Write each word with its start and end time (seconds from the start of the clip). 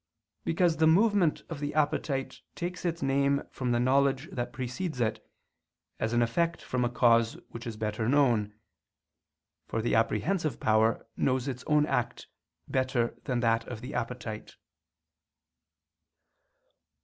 Because 0.43 0.77
the 0.77 0.87
movement 0.87 1.43
of 1.47 1.59
the 1.59 1.75
appetite 1.75 2.41
takes 2.55 2.85
its 2.85 3.03
name 3.03 3.43
from 3.51 3.71
the 3.71 3.79
knowledge 3.79 4.27
that 4.31 4.51
precedes 4.51 4.99
it, 4.99 5.23
as 5.99 6.11
an 6.11 6.23
effect 6.23 6.59
from 6.59 6.83
a 6.83 6.89
cause 6.89 7.33
which 7.49 7.67
is 7.67 7.77
better 7.77 8.09
known; 8.09 8.51
for 9.67 9.79
the 9.79 9.93
apprehensive 9.93 10.59
power 10.59 11.05
knows 11.15 11.47
its 11.47 11.63
own 11.65 11.85
act 11.85 12.25
better 12.67 13.15
than 13.25 13.41
that 13.41 13.67
of 13.67 13.81
the 13.81 13.93
appetite. 13.93 14.55